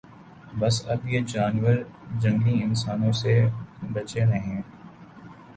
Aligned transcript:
بس 0.59 0.75
اب 0.89 1.01
یہ 1.07 1.21
جانور 1.33 1.75
جنگلی 2.21 2.55
انسانوں 2.63 3.11
سے 3.21 3.33
بچیں 3.93 4.25
رھیں 4.25 4.61